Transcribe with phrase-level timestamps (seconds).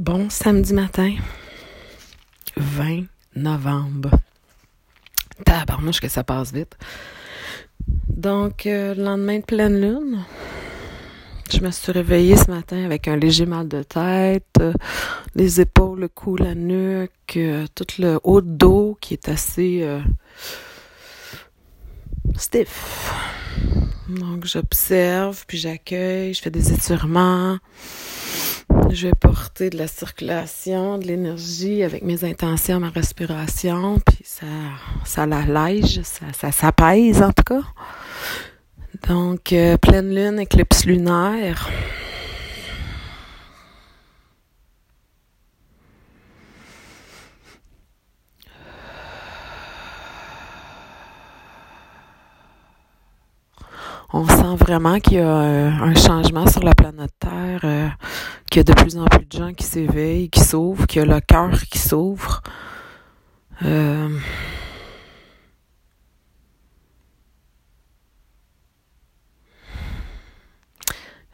[0.00, 1.14] Bon samedi matin,
[2.56, 3.04] 20
[3.36, 4.10] novembre.
[5.44, 6.76] Tabarnouche que ça passe vite.
[8.08, 10.24] Donc, euh, le lendemain de pleine lune,
[11.48, 14.72] je me suis réveillée ce matin avec un léger mal de tête, euh,
[15.36, 19.88] les épaules, le cou, la nuque, euh, tout le haut de dos qui est assez
[22.36, 23.12] stiff.
[24.08, 27.58] Donc, j'observe, puis j'accueille, je fais des étirements.
[28.90, 34.46] Je vais porter de la circulation, de l'énergie avec mes intentions, ma respiration, puis ça,
[35.04, 37.62] ça l'allège, ça, ça s'apaise en tout cas.
[39.08, 41.68] Donc, euh, pleine lune, éclipse lunaire.
[54.14, 57.88] on sent vraiment qu'il y a euh, un changement sur la planète Terre, euh,
[58.54, 61.02] qu'il y a de plus en plus de gens qui s'éveillent, qui s'ouvrent, qu'il y
[61.02, 62.40] a le cœur qui s'ouvre.
[63.64, 64.16] Euh,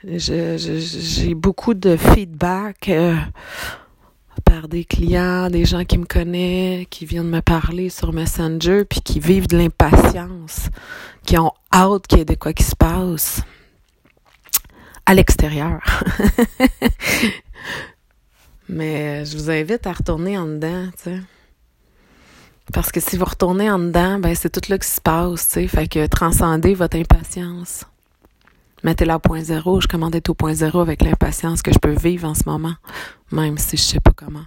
[0.02, 2.90] j'ai beaucoup de feedback
[4.42, 9.02] par des clients, des gens qui me connaissent, qui viennent me parler sur Messenger, puis
[9.02, 10.70] qui vivent de l'impatience,
[11.26, 13.42] qui ont hâte qu'il y ait de quoi qui se passe
[15.10, 15.80] à l'extérieur.
[18.68, 21.20] Mais je vous invite à retourner en dedans, tu sais.
[22.72, 25.54] Parce que si vous retournez en dedans, ben c'est tout là qui se passe, tu
[25.54, 25.66] sais.
[25.66, 27.84] Fait que transcendez votre impatience.
[28.84, 29.80] Mettez-la au point zéro.
[29.80, 32.76] Je commande être au point zéro avec l'impatience que je peux vivre en ce moment,
[33.32, 34.46] même si je sais pas comment.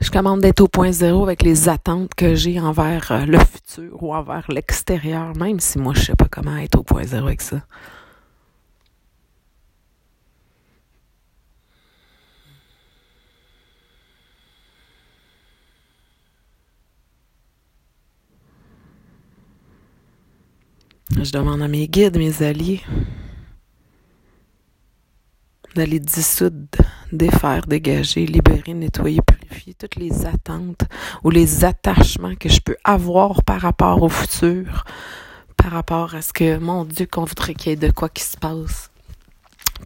[0.00, 4.02] Je commande d'être au point zéro avec les attentes que j'ai envers euh, le futur
[4.02, 7.42] ou envers l'extérieur, même si moi je sais pas comment être au point zéro avec
[7.42, 7.60] ça.
[21.22, 22.80] Je demande à mes guides, mes alliés,
[25.74, 26.78] d'aller dissoudre,
[27.12, 30.82] défaire, dégager, libérer, nettoyer, purifier toutes les attentes
[31.22, 34.84] ou les attachements que je peux avoir par rapport au futur,
[35.56, 38.22] par rapport à ce que, mon Dieu, qu'on voudrait qu'il y ait de quoi qui
[38.22, 38.90] se passe.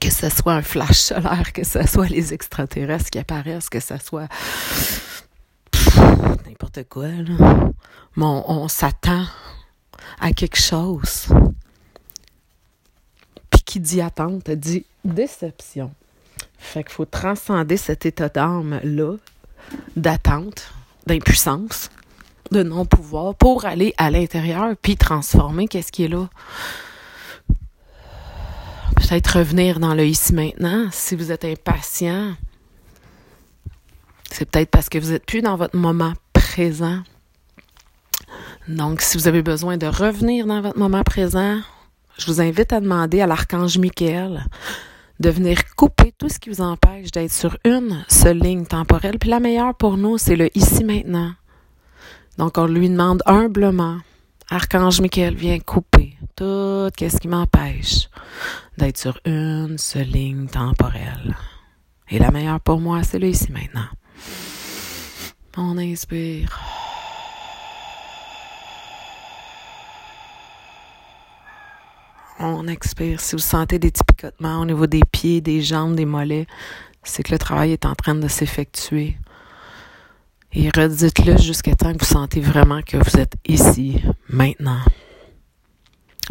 [0.00, 3.94] Que ce soit un flash solaire, que ce soit les extraterrestres qui apparaissent, que ce
[3.98, 4.28] soit
[6.46, 7.70] n'importe quoi, là.
[8.16, 9.24] On s'attend
[10.20, 11.28] à quelque chose.
[13.64, 15.92] Qui dit attente, dit déception.
[16.58, 19.16] Fait qu'il faut transcender cet état d'âme-là,
[19.97, 20.72] d'attente,
[21.06, 21.91] d'impuissance,
[22.50, 26.28] de non-pouvoir, pour aller à l'intérieur, puis transformer qu'est-ce qui est là.
[28.97, 30.88] Peut-être revenir dans le ici maintenant.
[30.91, 32.34] Si vous êtes impatient,
[34.31, 37.02] c'est peut-être parce que vous n'êtes plus dans votre moment présent.
[38.69, 41.60] Donc, si vous avez besoin de revenir dans votre moment présent,
[42.19, 44.44] je vous invite à demander à l'archange Michael
[45.20, 49.19] de venir couper tout ce qui vous empêche d'être sur une seule ligne temporelle.
[49.19, 51.32] Puis la meilleure pour nous, c'est le ici maintenant.
[52.38, 53.98] Donc, on lui demande humblement,
[54.50, 58.08] Archange Michael, viens couper tout ce qui m'empêche
[58.76, 61.36] d'être sur une seule ligne temporelle.
[62.10, 63.88] Et la meilleure pour moi, c'est le ici maintenant.
[65.56, 66.58] On inspire.
[72.38, 73.20] On expire.
[73.20, 76.46] Si vous sentez des petits picotements au niveau des pieds, des jambes, des mollets,
[77.02, 79.16] c'est que le travail est en train de s'effectuer.
[80.52, 84.80] Et redites-le jusqu'à temps que vous sentez vraiment que vous êtes ici, maintenant.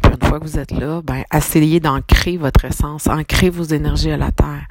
[0.02, 4.12] Puis une fois que vous êtes là, ben, essayez d'ancrer votre essence, ancrer vos énergies
[4.12, 4.66] à la terre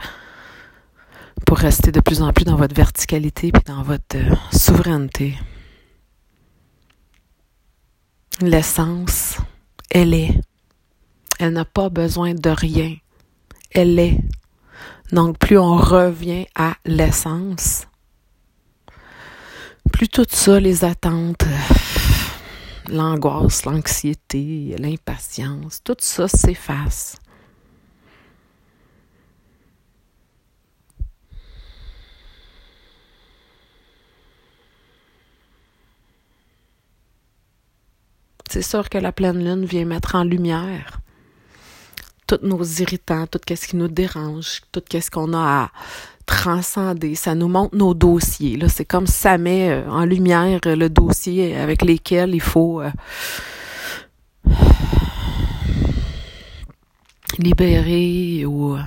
[1.46, 5.38] pour rester de plus en plus dans votre verticalité puis dans votre euh, souveraineté.
[8.40, 9.36] L'essence,
[9.90, 10.40] elle est
[11.38, 12.94] elle n'a pas besoin de rien.
[13.70, 14.18] Elle est.
[15.12, 17.86] Donc, plus on revient à l'essence,
[19.92, 21.44] plus tout ça, les attentes,
[22.88, 27.16] l'angoisse, l'anxiété, l'impatience, tout ça s'efface.
[38.48, 41.01] C'est sûr que la pleine lune vient mettre en lumière
[42.32, 45.70] tous nos irritants, tout ce qui nous dérange, tout ce qu'on a à
[46.24, 48.56] transcender, ça nous montre nos dossiers.
[48.56, 52.90] Là, c'est comme ça met euh, en lumière le dossier avec lesquels il faut euh,
[57.38, 58.78] libérer ou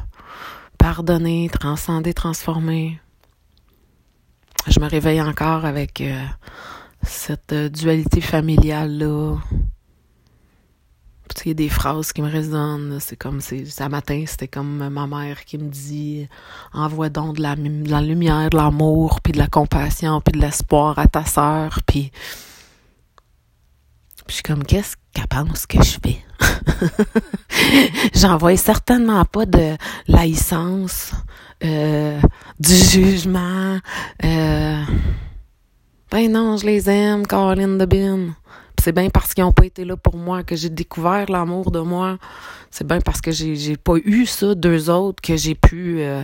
[0.78, 3.00] pardonner, transcender, transformer.
[4.68, 6.02] Je me réveille encore avec
[7.04, 9.38] cette dualité familiale-là
[11.46, 12.98] il y a des phrases qui me résonnent.
[13.00, 16.28] C'est comme, c'est, ce matin, c'était comme ma mère qui me dit,
[16.74, 17.56] envoie donc de la,
[18.02, 22.12] lumière, de l'amour, puis de la compassion, puis de l'espoir à ta sœur, puis,
[24.28, 26.26] je suis comme, qu'est-ce qu'elle pense que je fais?
[28.16, 29.76] J'envoie certainement pas de
[30.08, 31.12] laïcence,
[31.64, 32.20] euh,
[32.60, 33.78] du jugement,
[34.24, 34.84] euh,
[36.12, 38.36] ben non, je les aime, Caroline de Bin
[38.86, 41.80] c'est bien parce qu'ils n'ont pas été là pour moi que j'ai découvert l'amour de
[41.80, 42.20] moi.
[42.70, 46.22] C'est bien parce que j'ai, j'ai pas eu ça d'eux autres que j'ai pu euh,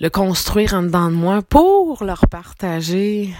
[0.00, 3.34] le construire en dedans de moi pour leur partager.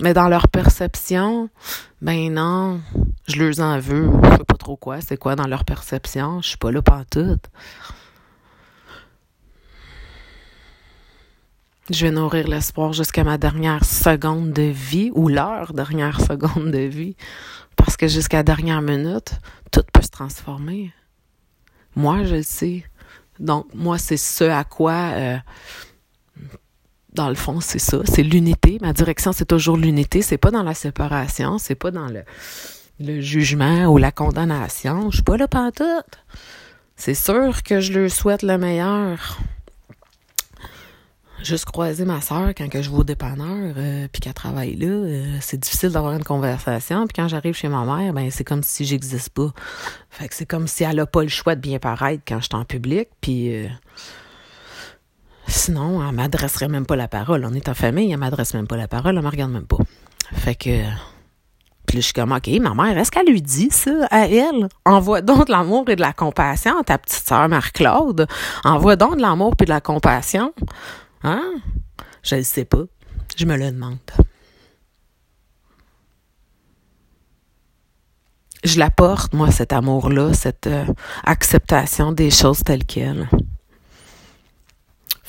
[0.00, 1.48] Mais dans leur perception,
[2.02, 2.80] ben non,
[3.26, 4.08] je leur en veux.
[4.22, 6.40] Je sais pas trop quoi, c'est quoi dans leur perception.
[6.40, 7.02] Je suis pas là pour
[11.90, 16.78] Je vais nourrir l'espoir jusqu'à ma dernière seconde de vie ou leur dernière seconde de
[16.78, 17.16] vie.
[17.74, 19.32] Parce que jusqu'à la dernière minute,
[19.72, 20.92] tout peut se transformer.
[21.96, 22.84] Moi, je le sais.
[23.40, 25.36] Donc, moi, c'est ce à quoi, euh,
[27.12, 27.98] dans le fond, c'est ça.
[28.04, 28.78] C'est l'unité.
[28.80, 30.22] Ma direction, c'est toujours l'unité.
[30.22, 31.58] C'est pas dans la séparation.
[31.58, 32.22] C'est pas dans le,
[33.00, 35.10] le jugement ou la condamnation.
[35.10, 35.84] Je suis pas là tout.
[36.94, 39.40] C'est sûr que je leur souhaite le meilleur
[41.42, 44.86] juste croiser ma soeur quand que je vais au dépanneur euh, puis qu'elle travaille là,
[44.86, 47.06] euh, c'est difficile d'avoir une conversation.
[47.06, 49.50] Puis quand j'arrive chez ma mère, ben c'est comme si j'existe pas.
[50.10, 52.44] Fait que c'est comme si elle a pas le choix de bien paraître quand je
[52.44, 53.08] suis en public.
[53.20, 53.68] Puis euh,
[55.46, 57.44] sinon, elle m'adresserait même pas la parole.
[57.44, 59.78] On est en famille, elle m'adresse même pas la parole, elle me regarde même pas.
[60.32, 60.84] Fait que
[61.90, 64.68] puis là, je suis comme, OK, ma mère, est-ce qu'elle lui dit ça à elle?
[64.84, 68.28] Envoie donc de l'amour et de la compassion à ta petite sœur Marie-Claude.
[68.62, 70.54] Envoie donc de l'amour et de la compassion.
[71.22, 71.60] Hein?
[72.22, 72.84] Je ne sais pas.
[73.36, 73.98] Je me le demande.
[78.62, 80.84] Je l'apporte, moi, cet amour-là, cette euh,
[81.24, 83.28] acceptation des choses telles quelles.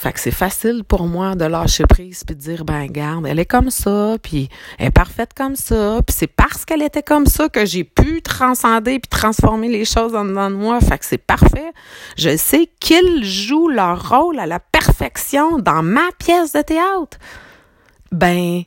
[0.02, 3.38] Fait que c'est facile pour moi de lâcher prise puis de dire ben garde, elle
[3.38, 4.50] est comme ça, puis
[4.80, 8.24] elle est parfaite comme ça, puis c'est parce qu'elle était comme ça que j'ai pu
[8.24, 10.82] transcender puis transformer les choses en dedans de moi.
[10.82, 11.72] Fait que c'est parfait.
[12.18, 17.20] Je sais qu'ils jouent leur rôle à la perfection dans ma pièce de théâtre.
[18.12, 18.64] Ben,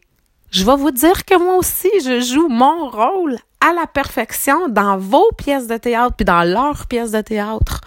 [0.52, 4.98] je vais vous dire que moi aussi, je joue mon rôle à la perfection dans
[4.98, 7.80] vos pièces de théâtre puis dans leurs pièces de théâtre.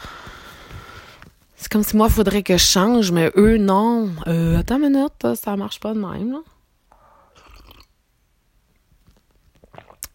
[1.57, 4.11] C'est comme si moi, il faudrait que je change, mais eux, non.
[4.27, 6.37] Euh, attends une minute, ça marche pas de même.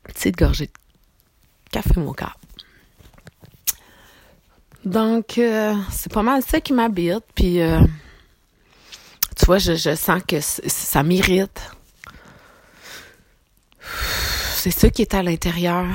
[0.04, 0.72] Petite gorgée de
[1.72, 2.32] café mocha.
[4.84, 7.24] Donc, euh, c'est pas mal ça qui m'habite.
[7.34, 7.80] Puis, euh,
[9.36, 11.72] tu vois, je, je sens que ça m'irrite.
[14.54, 15.86] C'est ça qui est à l'intérieur.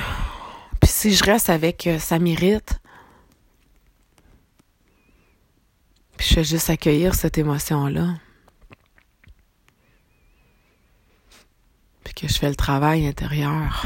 [0.82, 2.82] Puis si je reste avec ça m'irrite,
[6.18, 8.16] Puis je fais juste accueillir cette émotion-là.
[12.04, 13.86] Puis que je fais le travail intérieur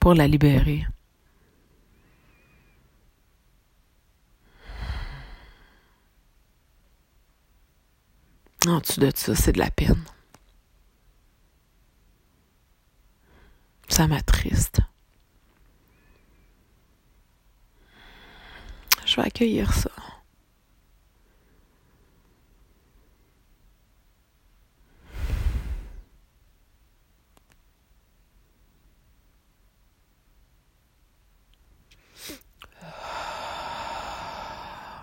[0.00, 0.86] pour la libérer.
[8.66, 10.04] En dessous de ça, c'est de la peine.
[13.88, 14.80] Ça m'attriste.
[19.06, 19.90] Je vais accueillir ça.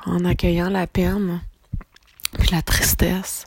[0.08, 1.42] En accueillant la peine,
[2.40, 3.46] puis la tristesse.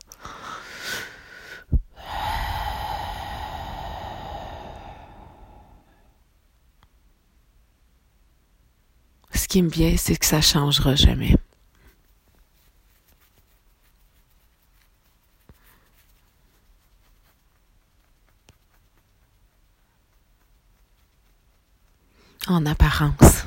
[9.33, 11.35] Ce qui me vient, c'est que ça changera jamais.
[22.47, 23.45] En apparence.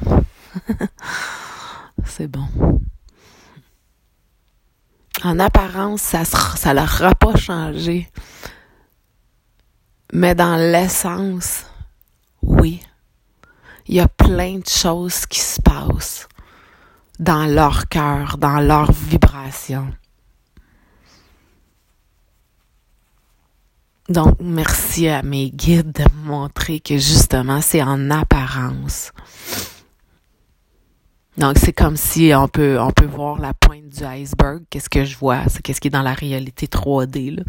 [2.05, 2.49] c'est bon
[5.25, 8.11] en apparence, ça ne leur aura pas changé.
[10.13, 11.65] Mais dans l'essence,
[12.43, 12.83] oui.
[13.87, 16.29] Il y a plein de choses qui se passent
[17.19, 19.93] dans leur cœur, dans leur vibration.
[24.09, 29.13] Donc, merci à mes guides de montrer que justement, c'est en apparence.
[31.37, 34.63] Donc, c'est comme si on peut, on peut voir la pointe du iceberg.
[34.71, 35.41] Qu'est-ce que je vois?
[35.49, 37.43] C'est qu'est-ce qui est dans la réalité 3D, là.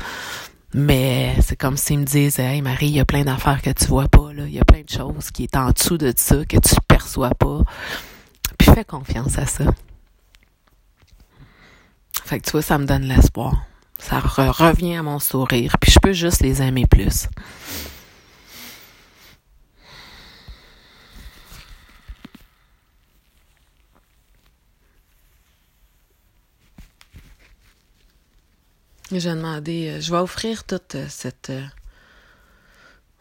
[0.73, 3.85] Mais c'est comme s'ils me disent, hey Marie, il y a plein d'affaires que tu
[3.85, 4.43] vois pas, là.
[4.45, 7.29] Il y a plein de choses qui est en dessous de ça, que tu perçois
[7.29, 7.61] pas.
[8.57, 9.65] Puis fais confiance à ça.
[12.25, 13.65] Fait que tu vois, ça me donne l'espoir.
[13.99, 15.77] Ça revient à mon sourire.
[15.79, 17.27] Puis je peux juste les aimer plus.
[29.11, 31.51] J'ai demandé, euh, je vais offrir toute euh, cette.
[31.51, 31.63] Euh,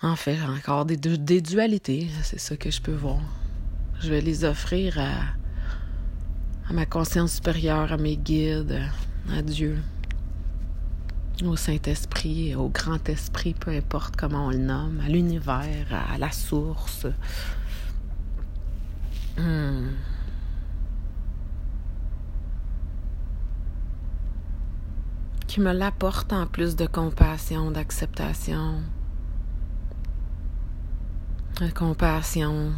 [0.00, 3.20] en fait, encore des, des dualités, c'est ça que je peux voir.
[4.00, 8.82] Je vais les offrir à, à ma conscience supérieure, à mes guides,
[9.30, 9.78] à Dieu,
[11.42, 16.32] au Saint-Esprit, au Grand Esprit, peu importe comment on le nomme, à l'univers, à la
[16.32, 17.06] source.
[19.36, 19.88] Hmm.
[25.54, 28.82] Qui me l'apporte en plus de compassion, d'acceptation.
[31.60, 32.72] De compassion.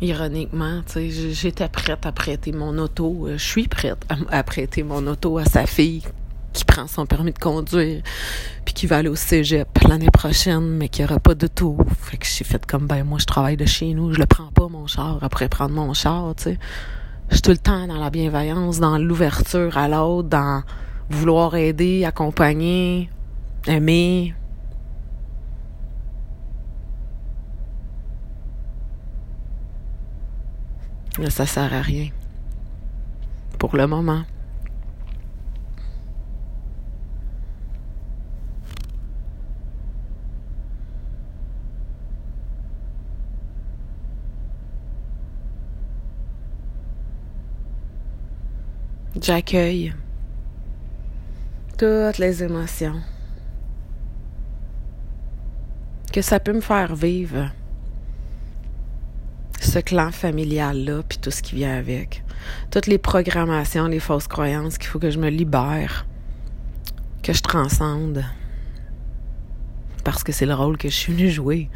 [0.00, 3.26] Ironiquement, tu sais, j'étais prête à prêter mon auto.
[3.26, 6.04] Euh, je suis prête à prêter mon auto à sa fille
[6.52, 8.02] qui prend son permis de conduire,
[8.64, 11.78] puis qui va aller au cégep l'année prochaine, mais qui aura pas de tout.
[12.00, 14.50] Fait que j'ai fait comme, ben, moi, je travaille de chez nous, je le prends
[14.52, 16.58] pas, mon char, après prendre mon char, tu sais.
[17.28, 20.62] Je suis tout le temps dans la bienveillance, dans l'ouverture à l'autre, dans
[21.08, 23.08] vouloir aider, accompagner,
[23.66, 24.34] aimer.
[31.18, 32.08] Mais ça sert à rien.
[33.58, 34.22] Pour le moment.
[49.22, 49.94] J'accueille
[51.78, 53.00] toutes les émotions
[56.12, 57.52] que ça peut me faire vivre
[59.60, 62.24] ce clan familial-là, puis tout ce qui vient avec.
[62.72, 66.04] Toutes les programmations, les fausses croyances qu'il faut que je me libère,
[67.22, 68.24] que je transcende.
[70.02, 71.70] Parce que c'est le rôle que je suis venue jouer.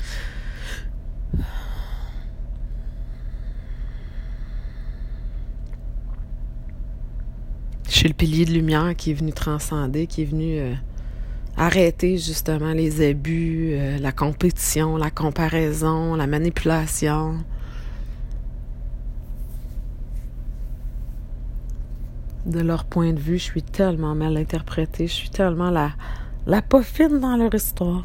[8.08, 10.74] Le pilier de lumière qui est venu transcender, qui est venu euh,
[11.56, 17.44] arrêter justement les abus, euh, la compétition, la comparaison, la manipulation.
[22.44, 25.92] De leur point de vue, je suis tellement mal interprétée, je suis tellement la,
[26.46, 28.04] la fine dans leur histoire.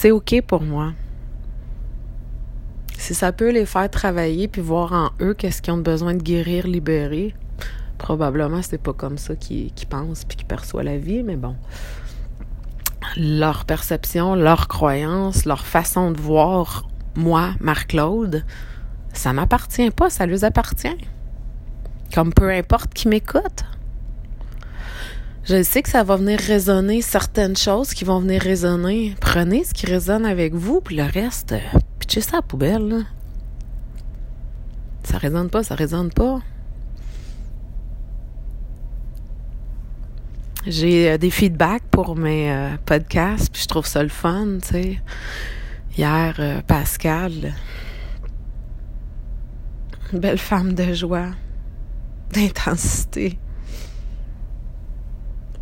[0.00, 0.94] C'est OK pour moi.
[2.96, 6.22] Si ça peut les faire travailler puis voir en eux qu'est-ce qu'ils ont besoin de
[6.22, 7.34] guérir, libérer,
[7.98, 11.54] probablement c'est pas comme ça qu'ils pensent puis qu'ils perçoivent la vie, mais bon.
[13.18, 18.46] Leur perception, leur croyance, leur façon de voir moi, Marc-Claude,
[19.12, 20.96] ça m'appartient pas, ça leur appartient.
[22.14, 23.64] Comme peu importe qui m'écoute.
[25.50, 29.16] Je sais que ça va venir résonner certaines choses qui vont venir résonner.
[29.20, 33.04] Prenez ce qui résonne avec vous, puis le reste, euh, pitchez ça à la poubelle.
[35.02, 36.38] Ça résonne pas, ça résonne pas.
[40.68, 44.68] J'ai euh, des feedbacks pour mes euh, podcasts, puis je trouve ça le fun, tu
[44.68, 45.02] sais.
[45.98, 47.54] Hier, Pascal,
[50.12, 51.30] belle femme de joie,
[52.32, 53.40] d'intensité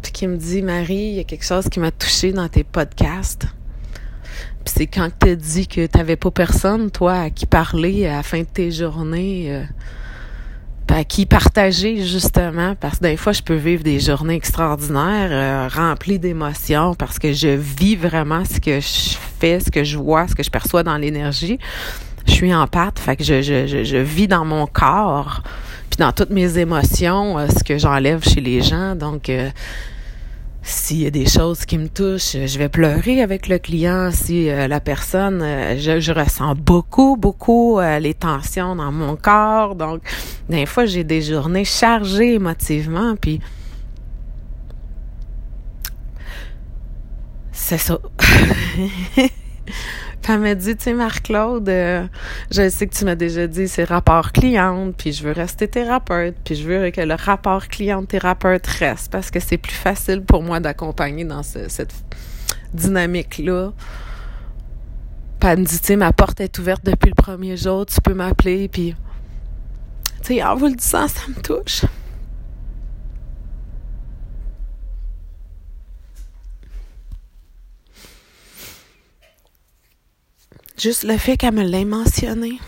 [0.02, 3.46] qui me dit Marie, il y a quelque chose qui m'a touché dans tes podcasts.
[4.64, 8.06] Puis c'est quand tu as dit que tu n'avais pas personne, toi, à qui parler
[8.06, 9.64] à la fin de tes journées, euh,
[10.88, 15.68] à qui partager justement, parce que des fois, je peux vivre des journées extraordinaires, euh,
[15.68, 20.26] remplies d'émotions, parce que je vis vraiment ce que je fais, ce que je vois,
[20.28, 21.58] ce que je perçois dans l'énergie.
[22.26, 25.52] Je suis en pâte, fait que je, je, je, vis dans mon corps, puis
[25.98, 28.94] dans toutes mes émotions, euh, ce que j'enlève chez les gens.
[28.94, 29.30] Donc,
[30.68, 34.10] s'il y a des choses qui me touchent, je vais pleurer avec le client.
[34.12, 39.74] Si euh, la personne, euh, je, ressens beaucoup, beaucoup euh, les tensions dans mon corps.
[39.74, 40.02] Donc,
[40.50, 43.40] des fois, j'ai des journées chargées émotivement, puis
[47.50, 47.98] c'est ça.
[50.22, 52.06] Puis elle m'a dit, tu sais, Marc-Claude, euh,
[52.50, 56.34] je sais que tu m'as déjà dit, c'est rapport client, puis je veux rester thérapeute,
[56.44, 60.60] puis je veux que le rapport client-thérapeute reste, parce que c'est plus facile pour moi
[60.60, 61.94] d'accompagner dans cette
[62.74, 63.72] dynamique-là.
[65.40, 68.00] Puis elle me dit, tu sais, ma porte est ouverte depuis le premier jour, tu
[68.00, 68.96] peux m'appeler, puis,
[70.22, 71.84] tu sais, en vous le disant, ça me touche.
[80.78, 82.60] Juste le fait qu'elle me l'ait mentionné.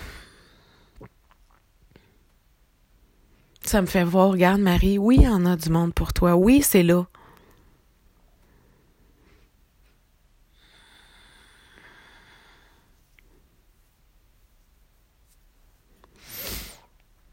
[3.64, 6.34] Ça me fait voir, regarde Marie, oui, il y en a du monde pour toi.
[6.34, 7.04] Oui, c'est là.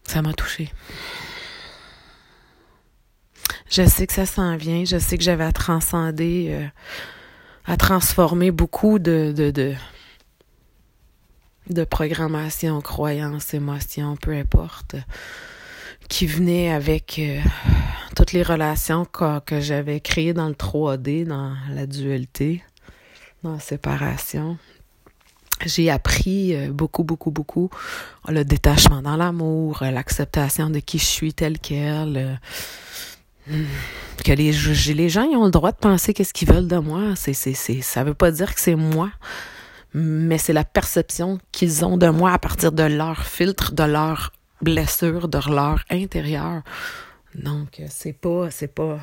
[0.03, 0.71] Ça m'a touché.
[3.71, 4.85] Je sais que ça s'en vient.
[4.85, 6.67] Je sais que j'avais à transcender, euh,
[7.65, 9.73] à transformer beaucoup de, de, de,
[11.69, 14.95] de programmation, croyance, émotion, peu importe,
[16.07, 17.39] qui venait avec euh,
[18.15, 22.63] toutes les relations que, que j'avais créées dans le 3D, dans la dualité,
[23.43, 24.57] dans la séparation.
[25.65, 27.69] J'ai appris euh, beaucoup, beaucoup, beaucoup
[28.27, 32.39] le détachement dans l'amour, l'acceptation de qui je suis tel quel,
[33.49, 33.63] euh,
[34.23, 34.51] que les,
[34.93, 37.15] les gens ils ont le droit de penser qu'est-ce qu'ils veulent de moi.
[37.15, 39.11] C'est, c'est, ça veut pas dire que c'est moi
[39.93, 44.31] mais c'est la perception qu'ils ont de moi à partir de leur filtre, de leur
[44.61, 46.61] blessure, de leur intérieur.
[47.35, 48.99] Donc, c'est pas, c'est pas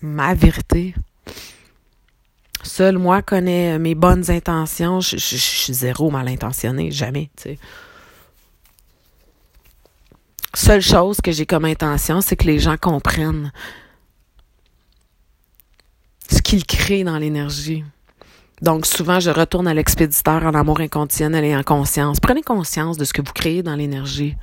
[0.00, 0.94] ma vérité.
[2.62, 5.00] Seul moi connais mes bonnes intentions.
[5.00, 7.30] Je, suis zéro mal intentionné, jamais.
[10.54, 13.52] Seule chose que j'ai comme intention, c'est que les gens comprennent
[16.30, 17.84] ce qu'ils créent dans l'énergie.
[18.62, 22.20] Donc, souvent, je retourne à l'expéditeur en amour inconditionnel et en conscience.
[22.20, 24.36] Prenez conscience de ce que vous créez dans l'énergie.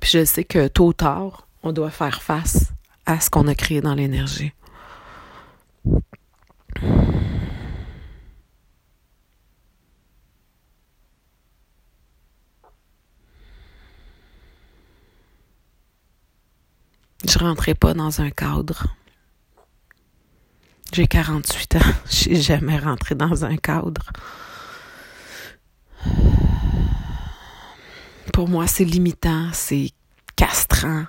[0.00, 2.72] Puis je sais que tôt ou tard, on doit faire face
[3.04, 4.52] à ce qu'on a créé dans l'énergie.
[17.30, 18.88] Je rentrais pas dans un cadre.
[20.92, 21.78] J'ai 48 ans.
[22.10, 24.10] J'ai jamais rentré dans un cadre.
[28.32, 29.92] Pour moi, c'est limitant, c'est
[30.34, 31.04] castrant.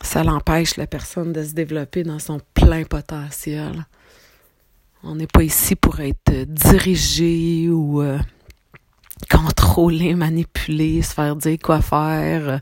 [0.00, 3.86] Ça l'empêche la personne de se développer dans son plein potentiel.
[5.04, 8.18] On n'est pas ici pour être dirigé ou euh,
[9.30, 12.60] contrôlé, manipulé, se faire dire quoi faire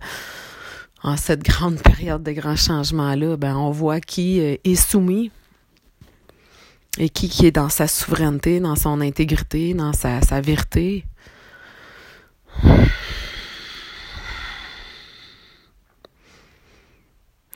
[1.03, 5.31] en cette grande période de grands changements-là, ben, on voit qui euh, est soumis
[6.99, 11.05] et qui, est dans sa souveraineté, dans son intégrité, dans sa, sa vérité.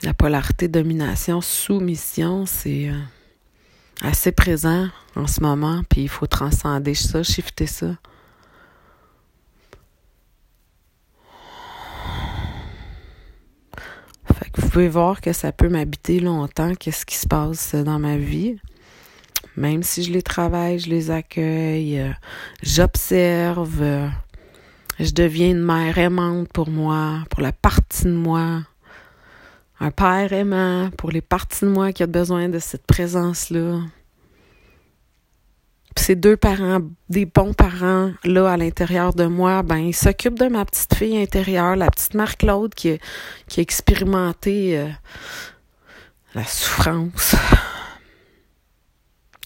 [0.03, 2.99] La polarité domination, soumission, c'est euh,
[4.01, 7.95] assez présent en ce moment, puis il faut transcender ça, shifter ça.
[14.57, 18.57] Vous pouvez voir que ça peut m'habiter longtemps, qu'est-ce qui se passe dans ma vie.
[19.57, 22.11] Même si je les travaille, je les accueille, euh,
[22.61, 24.07] j'observe, euh,
[24.99, 28.61] je deviens une mère aimante pour moi, pour la partie de moi,
[29.79, 33.79] un père aimant pour les parties de moi qui ont besoin de cette présence-là
[36.05, 40.47] ces deux parents, des bons parents là à l'intérieur de moi, ben ils s'occupent de
[40.47, 42.99] ma petite fille intérieure, la petite Marc-Claude qui,
[43.47, 44.87] qui a expérimenté euh,
[46.35, 47.35] la souffrance,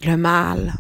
[0.03, 0.73] le mal.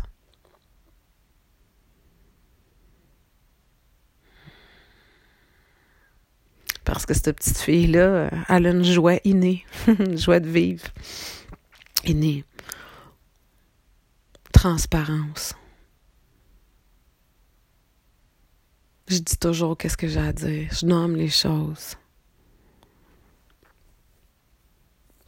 [6.83, 10.83] Parce que cette petite fille-là, elle a une joie innée, une joie de vivre
[12.03, 12.43] innée
[14.51, 15.55] transparence.
[19.09, 20.69] Je dis toujours qu'est-ce que j'ai à dire.
[20.71, 21.95] Je nomme les choses.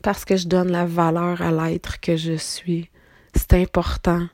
[0.04, 2.92] Parce que je donne la valeur à l'être que je suis.
[3.36, 4.28] C'est important.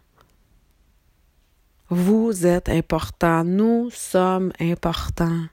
[1.89, 3.45] Vous êtes important.
[3.45, 5.45] Nous sommes importants.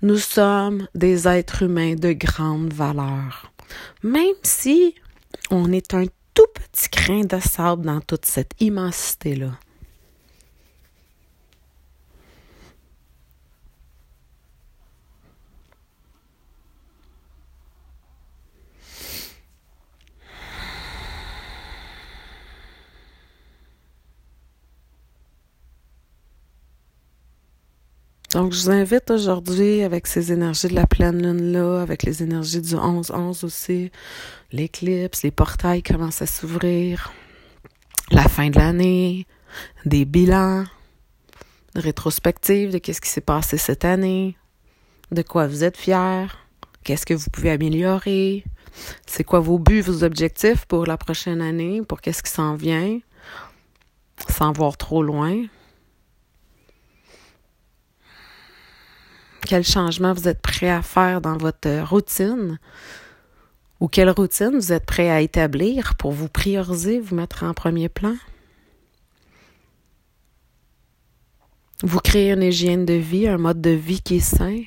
[0.00, 3.52] Nous sommes des êtres humains de grande valeur.
[4.02, 4.94] Même si
[5.50, 9.52] on est un tout petit grain de sable dans toute cette immensité-là.
[28.34, 32.60] Donc, je vous invite aujourd'hui avec ces énergies de la pleine lune-là, avec les énergies
[32.60, 33.92] du 11-11 aussi,
[34.50, 37.12] l'éclipse, les portails commencent à s'ouvrir,
[38.10, 39.28] la fin de l'année,
[39.84, 40.64] des bilans,
[41.76, 44.36] rétrospectives de qu'est-ce qui s'est passé cette année,
[45.12, 46.26] de quoi vous êtes fiers,
[46.82, 48.42] qu'est-ce que vous pouvez améliorer,
[49.06, 52.98] c'est quoi vos buts, vos objectifs pour la prochaine année, pour qu'est-ce qui s'en vient,
[54.28, 55.44] sans voir trop loin.
[59.46, 62.58] Quel changement vous êtes prêt à faire dans votre routine?
[63.78, 67.90] Ou quelle routine vous êtes prêt à établir pour vous prioriser, vous mettre en premier
[67.90, 68.16] plan?
[71.82, 74.62] Vous créez une hygiène de vie, un mode de vie qui est sain?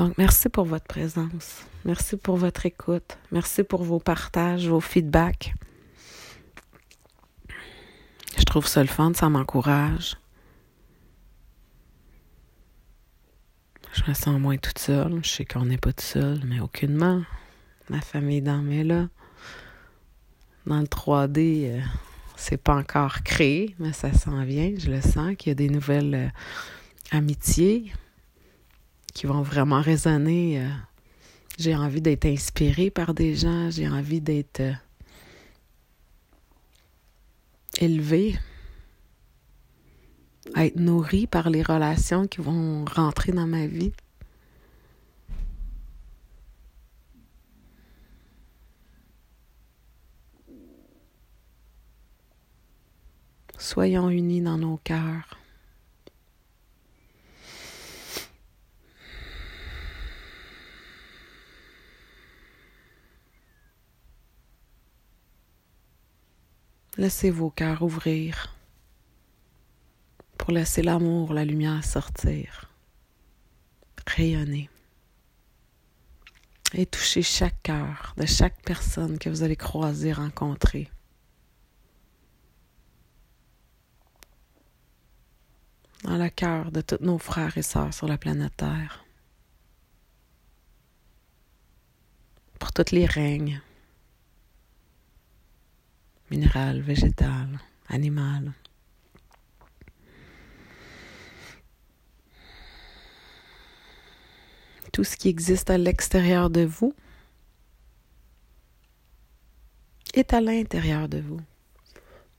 [0.00, 1.66] Donc, merci pour votre présence.
[1.84, 3.18] Merci pour votre écoute.
[3.32, 5.52] Merci pour vos partages, vos feedbacks.
[8.38, 10.16] Je trouve ça le fun, ça m'encourage.
[13.92, 15.20] Je me sens moins toute seule.
[15.22, 17.20] Je sais qu'on n'est pas tout seul, mais aucunement.
[17.90, 19.06] Ma famille dans est là.
[20.64, 21.80] Dans le 3D, euh,
[22.36, 24.72] c'est pas encore créé, mais ça s'en vient.
[24.78, 26.28] Je le sens qu'il y a des nouvelles euh,
[27.18, 27.92] amitiés
[29.12, 30.60] qui vont vraiment résonner.
[30.60, 30.68] Euh,
[31.58, 34.72] j'ai envie d'être inspirée par des gens, j'ai envie d'être euh,
[37.80, 38.38] élevée,
[40.56, 43.92] être nourrie par les relations qui vont rentrer dans ma vie.
[53.58, 55.39] Soyons unis dans nos cœurs.
[67.00, 68.54] Laissez vos cœurs ouvrir
[70.36, 72.70] pour laisser l'amour, la lumière sortir,
[74.06, 74.68] rayonner
[76.74, 80.90] et toucher chaque cœur de chaque personne que vous allez croiser, rencontrer.
[86.04, 89.06] Dans le cœur de tous nos frères et sœurs sur la planète Terre.
[92.58, 93.62] Pour toutes les règnes,
[96.30, 97.48] minéral, végétal,
[97.88, 98.52] animal.
[104.92, 106.94] Tout ce qui existe à l'extérieur de vous
[110.14, 111.40] est à l'intérieur de vous.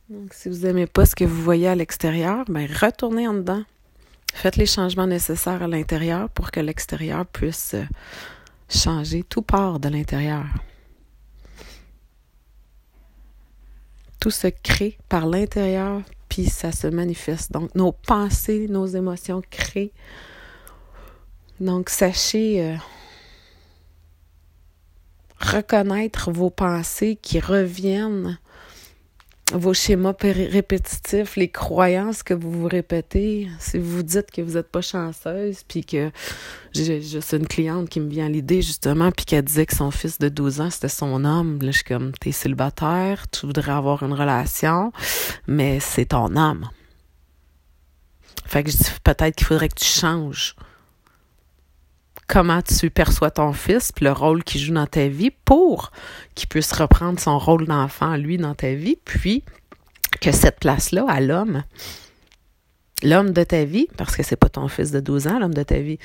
[0.09, 3.63] Donc, si vous n'aimez pas ce que vous voyez à l'extérieur, ben, retournez en dedans.
[4.33, 7.75] Faites les changements nécessaires à l'intérieur pour que l'extérieur puisse
[8.69, 9.23] changer.
[9.23, 10.45] Tout part de l'intérieur.
[14.21, 17.51] Tout se crée par l'intérieur, puis ça se manifeste.
[17.51, 19.91] Donc, nos pensées, nos émotions créent.
[21.59, 22.75] Donc, sachez euh,
[25.39, 28.39] reconnaître vos pensées qui reviennent
[29.53, 33.49] vos schémas répétitifs, les croyances que vous vous répétez.
[33.59, 36.11] Si vous dites que vous n'êtes pas chanceuse, puis que
[36.73, 39.91] j'ai juste une cliente qui me vient à l'idée justement, puis qu'elle disait que son
[39.91, 41.59] fils de 12 ans, c'était son homme.
[41.61, 44.91] Là, je suis comme, t'es célibataire, tu voudrais avoir une relation,
[45.47, 46.69] mais c'est ton homme.
[48.45, 50.55] Fait que je dis, peut-être qu'il faudrait que tu changes
[52.31, 55.91] comment tu perçois ton fils, puis le rôle qu'il joue dans ta vie pour
[56.33, 59.43] qu'il puisse reprendre son rôle d'enfant, lui, dans ta vie, puis
[60.21, 61.63] que cette place-là à l'homme,
[63.03, 65.63] l'homme de ta vie, parce que c'est pas ton fils de 12 ans, l'homme de
[65.63, 65.99] ta vie,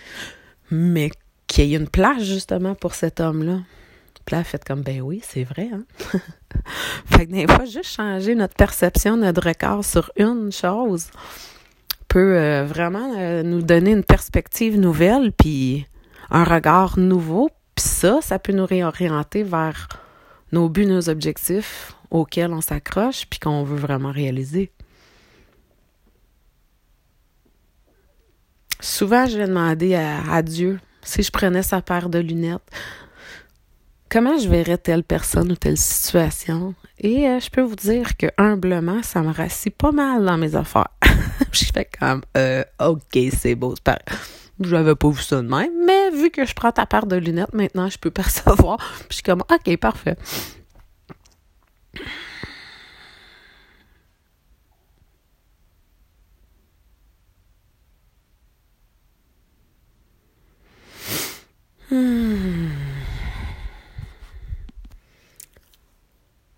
[0.72, 1.10] mais
[1.46, 3.60] qu'il y ait une place justement pour cet homme-là.
[4.24, 5.70] Puis là, faites comme, ben oui, c'est vrai.
[5.72, 5.84] Hein?
[7.06, 11.06] fait que des fois, juste changer notre perception, notre regard sur une chose
[12.08, 15.86] peut euh, vraiment euh, nous donner une perspective nouvelle, puis
[16.30, 17.50] un regard nouveau.
[17.74, 19.88] Puis ça, ça peut nous réorienter vers
[20.52, 24.70] nos buts, nos objectifs auxquels on s'accroche puis qu'on veut vraiment réaliser.
[28.80, 32.68] Souvent, je vais demander à, Dieu si je prenais sa paire de lunettes,
[34.10, 36.74] comment je verrais telle personne ou telle situation?
[36.98, 40.54] Et euh, je peux vous dire que humblement, ça me rassit pas mal dans mes
[40.56, 40.88] affaires.
[41.52, 43.98] je fais comme, euh, ok, c'est beau, c'est pas.
[44.60, 47.52] J'avais pas vu ça de même, mais vu que je prends ta paire de lunettes,
[47.52, 48.78] maintenant, je peux percevoir.
[48.78, 50.16] Puis je suis comme, ok, parfait.
[61.90, 62.70] Hmm.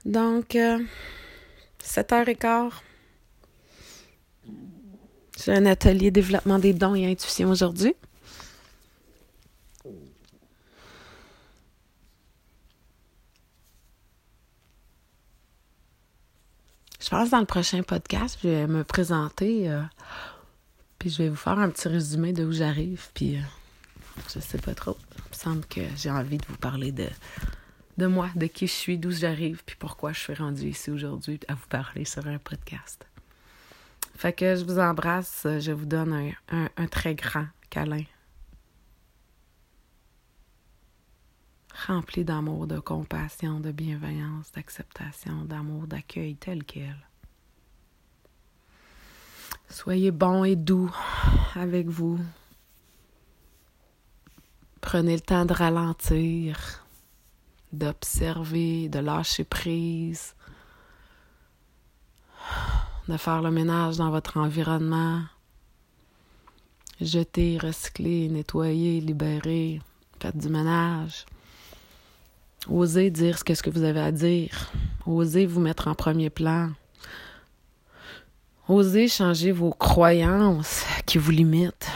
[0.04, 0.78] Donc, euh,
[1.82, 2.72] 7h15.
[5.44, 7.94] J'ai un atelier développement des dons et intuition aujourd'hui.
[17.00, 19.80] Je pense dans le prochain podcast, je vais me présenter, euh,
[20.98, 23.40] puis je vais vous faire un petit résumé de où j'arrive, puis euh,
[24.34, 24.96] je sais pas trop.
[25.16, 27.06] Il me semble que j'ai envie de vous parler de,
[27.96, 31.38] de moi, de qui je suis, d'où j'arrive, puis pourquoi je suis rendue ici aujourd'hui
[31.48, 33.06] à vous parler sur un podcast.
[34.18, 38.02] Fait que je vous embrasse, je vous donne un, un très grand câlin.
[41.86, 46.96] Rempli d'amour, de compassion, de bienveillance, d'acceptation, d'amour, d'accueil tel quel.
[49.68, 50.92] Soyez bon et doux
[51.54, 52.18] avec vous,
[54.80, 56.84] Prenez le temps de ralentir,
[57.72, 60.34] d'observer, de lâcher prise,
[63.08, 65.22] de faire le ménage dans votre environnement.
[67.00, 69.80] Jeter, recycler, nettoyer, libérer,
[70.20, 71.24] faites du ménage.
[72.68, 74.70] Osez dire ce que, ce que vous avez à dire.
[75.06, 76.70] Osez vous mettre en premier plan.
[78.68, 81.90] Osez changer vos croyances qui vous limitent.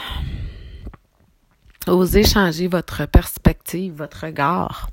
[1.86, 4.88] Osez changer votre perspective, votre regard.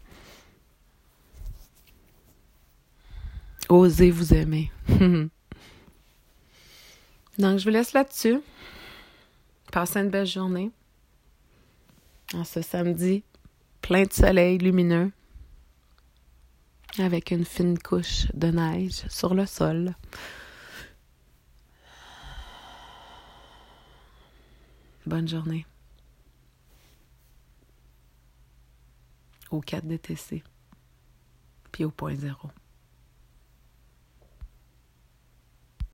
[3.70, 4.72] Osez vous aimer.
[7.40, 8.42] Donc, je vous laisse là-dessus.
[9.72, 10.72] Passez une belle journée.
[12.36, 13.24] En ce samedi,
[13.82, 15.12] plein de soleil lumineux,
[17.00, 19.96] avec une fine couche de neige sur le sol.
[25.08, 25.66] Bonne journée.
[29.52, 30.44] au 4 DTC,
[31.72, 32.50] puis au point zéro.